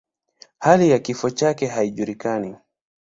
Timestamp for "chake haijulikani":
1.29-2.55